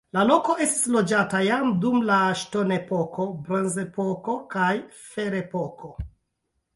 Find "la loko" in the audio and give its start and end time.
0.17-0.53